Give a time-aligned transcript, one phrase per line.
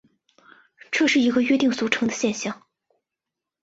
[0.89, 2.63] 这是一个约定俗成的现像。